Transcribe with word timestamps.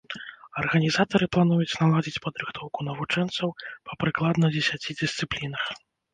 Арганізатары 0.61 1.25
плануюць 1.37 1.75
наладзіць 1.81 2.21
падрыхтоўку 2.25 2.87
навучэнцаў 2.89 3.49
па 3.87 3.93
прыкладна 4.07 4.53
дзесяці 4.59 4.99
дысцыплінах. 5.05 5.63